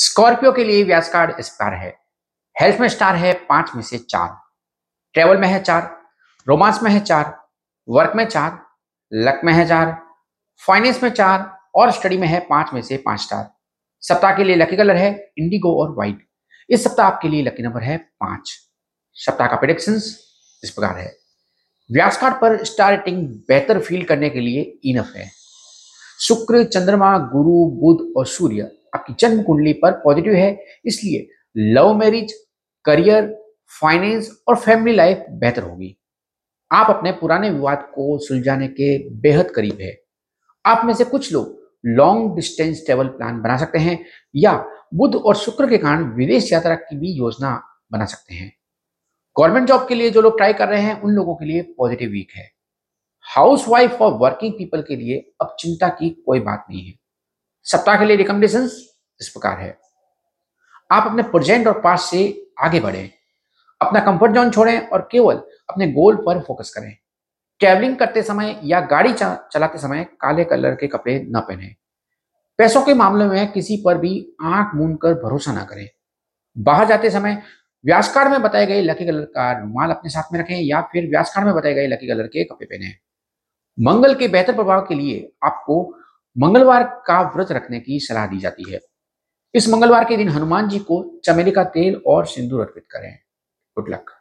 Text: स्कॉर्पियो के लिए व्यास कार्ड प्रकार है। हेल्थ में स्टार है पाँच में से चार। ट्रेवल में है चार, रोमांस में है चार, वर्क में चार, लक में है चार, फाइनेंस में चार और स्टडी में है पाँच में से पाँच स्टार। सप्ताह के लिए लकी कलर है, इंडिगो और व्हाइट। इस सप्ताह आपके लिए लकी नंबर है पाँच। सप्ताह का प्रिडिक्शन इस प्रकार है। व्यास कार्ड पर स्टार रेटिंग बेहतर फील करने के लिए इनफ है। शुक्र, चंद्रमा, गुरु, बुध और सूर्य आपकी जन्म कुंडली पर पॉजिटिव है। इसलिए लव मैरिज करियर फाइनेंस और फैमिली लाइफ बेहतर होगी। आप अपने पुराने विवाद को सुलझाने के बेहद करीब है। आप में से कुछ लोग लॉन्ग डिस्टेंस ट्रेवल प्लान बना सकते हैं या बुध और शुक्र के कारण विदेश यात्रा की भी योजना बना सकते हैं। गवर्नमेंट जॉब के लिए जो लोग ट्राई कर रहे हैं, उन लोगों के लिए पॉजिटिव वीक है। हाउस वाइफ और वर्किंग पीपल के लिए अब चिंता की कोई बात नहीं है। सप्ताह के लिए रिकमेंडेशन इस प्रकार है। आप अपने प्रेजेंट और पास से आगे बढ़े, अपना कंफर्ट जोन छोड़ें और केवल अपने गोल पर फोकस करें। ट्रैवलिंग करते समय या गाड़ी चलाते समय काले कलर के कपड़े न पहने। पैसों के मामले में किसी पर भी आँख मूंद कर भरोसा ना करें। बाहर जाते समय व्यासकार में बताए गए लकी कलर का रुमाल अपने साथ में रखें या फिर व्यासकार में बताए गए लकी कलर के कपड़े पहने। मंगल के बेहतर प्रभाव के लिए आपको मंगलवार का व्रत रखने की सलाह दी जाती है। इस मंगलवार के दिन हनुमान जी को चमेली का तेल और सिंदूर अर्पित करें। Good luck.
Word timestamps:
स्कॉर्पियो 0.00 0.52
के 0.52 0.64
लिए 0.64 0.84
व्यास 0.84 1.08
कार्ड 1.08 1.30
प्रकार 1.30 1.74
है। 1.74 1.98
हेल्थ 2.60 2.80
में 2.80 2.88
स्टार 2.88 3.16
है 3.16 3.32
पाँच 3.32 3.70
में 3.76 3.82
से 3.82 3.98
चार। 3.98 4.36
ट्रेवल 5.12 5.36
में 5.36 5.48
है 5.48 5.62
चार, 5.62 6.02
रोमांस 6.48 6.82
में 6.82 6.90
है 6.90 7.00
चार, 7.00 7.46
वर्क 7.88 8.12
में 8.16 8.28
चार, 8.28 8.66
लक 9.12 9.40
में 9.44 9.52
है 9.52 9.68
चार, 9.68 10.02
फाइनेंस 10.66 11.02
में 11.02 11.10
चार 11.10 11.58
और 11.74 11.90
स्टडी 11.90 12.16
में 12.16 12.28
है 12.28 12.40
पाँच 12.40 12.70
में 12.74 12.82
से 12.82 12.96
पाँच 12.96 13.20
स्टार। 13.20 13.50
सप्ताह 14.00 14.36
के 14.36 14.44
लिए 14.44 14.56
लकी 14.56 14.76
कलर 14.76 14.96
है, 14.96 15.32
इंडिगो 15.38 15.82
और 15.82 15.90
व्हाइट। 15.90 16.28
इस 16.70 16.84
सप्ताह 16.84 17.06
आपके 17.06 17.28
लिए 17.28 17.42
लकी 17.42 17.62
नंबर 17.62 17.82
है 17.82 17.98
पाँच। 17.98 18.70
सप्ताह 19.14 19.46
का 19.46 19.56
प्रिडिक्शन 19.56 19.94
इस 19.94 20.72
प्रकार 20.74 20.98
है। 20.98 21.16
व्यास 21.92 22.18
कार्ड 22.18 22.34
पर 22.34 22.64
स्टार 22.64 22.90
रेटिंग 22.90 23.28
बेहतर 23.28 23.80
फील 23.80 24.04
करने 24.04 24.30
के 24.30 24.40
लिए 24.40 24.78
इनफ 24.84 25.12
है। 25.16 25.30
शुक्र, 26.20 26.64
चंद्रमा, 26.64 27.18
गुरु, 27.18 27.70
बुध 27.70 28.12
और 28.16 28.26
सूर्य 28.26 28.77
आपकी 28.94 29.14
जन्म 29.18 29.42
कुंडली 29.42 29.72
पर 29.72 29.92
पॉजिटिव 29.92 30.34
है। 30.34 30.64
इसलिए 30.84 31.28
लव 31.56 31.94
मैरिज 31.94 32.32
करियर 32.84 33.44
फाइनेंस 33.80 34.42
और 34.48 34.56
फैमिली 34.56 34.96
लाइफ 34.96 35.24
बेहतर 35.30 35.62
होगी। 35.62 35.94
आप 36.72 36.90
अपने 36.90 37.12
पुराने 37.12 37.50
विवाद 37.50 37.82
को 37.94 38.18
सुलझाने 38.18 38.68
के 38.68 39.10
बेहद 39.10 39.50
करीब 39.50 39.78
है। 39.80 39.96
आप 40.66 40.84
में 40.84 40.94
से 40.94 41.04
कुछ 41.04 41.32
लोग 41.32 41.56
लॉन्ग 41.86 42.34
डिस्टेंस 42.34 42.82
ट्रेवल 42.84 43.06
प्लान 43.06 43.40
बना 43.40 43.56
सकते 43.56 43.78
हैं 43.78 44.04
या 44.36 44.52
बुध 44.94 45.14
और 45.14 45.36
शुक्र 45.36 45.68
के 45.70 45.78
कारण 45.78 46.04
विदेश 46.04 46.52
यात्रा 46.52 46.74
की 46.74 46.96
भी 46.96 47.12
योजना 47.12 47.62
बना 47.92 48.04
सकते 48.04 48.34
हैं। 48.34 48.52
गवर्नमेंट 49.38 49.68
जॉब 49.68 49.88
के 49.88 49.94
लिए 49.94 50.10
जो 50.10 50.20
लोग 50.20 50.36
ट्राई 50.36 50.52
कर 50.52 50.68
रहे 50.68 50.80
हैं, 50.80 51.00
उन 51.00 51.10
लोगों 51.10 51.34
के 51.34 51.44
लिए 51.44 51.62
पॉजिटिव 51.62 52.10
वीक 52.10 52.28
है। 52.36 52.50
हाउस 53.36 53.68
वाइफ 53.68 54.02
और 54.02 54.12
वर्किंग 54.12 54.52
पीपल 54.52 54.82
के 54.82 54.96
लिए 54.96 55.32
अब 55.40 55.56
चिंता 55.60 55.88
की 55.88 56.10
कोई 56.10 56.40
बात 56.40 56.66
नहीं 56.70 56.86
है। 56.86 56.97
सप्ताह 57.68 57.98
के 57.98 58.04
लिए 58.04 58.16
रिकमेंडेशन 58.16 58.64
इस 59.20 59.28
प्रकार 59.28 59.58
है। 59.58 59.76
आप 60.90 61.06
अपने 61.06 61.22
प्रेजेंट 61.24 61.66
और 61.66 61.80
पास 61.80 62.08
से 62.10 62.20
आगे 62.60 62.80
बढ़े, 62.80 63.10
अपना 63.80 64.00
कंफर्ट 64.00 64.32
जोन 64.32 64.50
छोड़ें 64.50 64.88
और 64.88 65.08
केवल 65.12 65.42
अपने 65.70 65.86
गोल 65.92 66.16
पर 66.16 66.40
फोकस 66.42 66.72
करें। 66.76 66.94
ट्रैवलिंग 67.60 67.96
करते 67.96 68.22
समय 68.22 68.58
या 68.64 68.80
गाड़ी 68.86 69.12
चलाते 69.12 69.78
समय 69.78 70.04
काले 70.20 70.44
कलर 70.44 70.74
के 70.74 70.86
कपड़े 70.86 71.18
न 71.26 71.40
पहने। 71.40 71.74
पैसों 72.58 72.82
के 72.82 72.94
मामले 72.94 73.24
में 73.26 73.52
किसी 73.52 73.76
पर 73.76 73.98
भी 73.98 74.12
आँख 74.44 74.74
मूंद 74.74 74.98
कर 75.02 75.14
भरोसा 75.14 75.52
ना 75.52 75.64
करें। 75.64 75.88
बाहर 76.56 76.86
जाते 76.86 77.10
समय 77.10 77.42
व्यासकार 77.84 78.28
में 78.28 78.40
बताए 78.42 78.66
गए 78.66 78.80
लकी 78.82 79.06
कलर 79.06 79.24
का 79.26 79.50
रुमाल 79.52 79.90
अपने 79.90 80.10
साथ 80.10 80.32
में 80.32 80.40
रखें 80.40 80.56
या 80.56 80.80
फिर 80.92 81.08
व्यासकार 81.10 81.44
में 81.44 81.54
बताए 81.54 81.74
गए 81.74 81.86
लकी 81.86 82.08
कलर 82.08 82.26
के 82.26 82.44
कपड़े 82.44 82.66
पहने। 82.66 82.92
मंगल 83.78 84.14
के 84.14 84.28
बेहतर 84.28 84.54
प्रभाव 84.54 84.80
के 84.80 84.94
लिए 84.94 85.30
आपको 85.44 85.82
मंगलवार 86.38 87.02
का 87.06 87.22
व्रत 87.22 87.52
रखने 87.52 87.80
की 87.80 88.00
सलाह 88.00 88.26
दी 88.26 88.38
जाती 88.38 88.72
है। 88.72 88.80
इस 89.54 89.68
मंगलवार 89.68 90.04
के 90.04 90.16
दिन 90.16 90.28
हनुमान 90.28 90.68
जी 90.68 90.78
को 90.78 91.20
चमेली 91.24 91.50
का 91.50 91.64
तेल 91.64 92.02
और 92.06 92.26
सिंदूर 92.26 92.60
अर्पित 92.60 92.84
करें। 92.90 93.18
Good 93.76 93.90
luck. 93.90 94.17